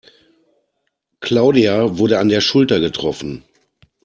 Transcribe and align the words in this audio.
Claudia 1.19 1.99
wurde 1.99 2.17
an 2.17 2.27
der 2.27 2.41
Schulter 2.41 2.79
getroffen. 2.79 3.43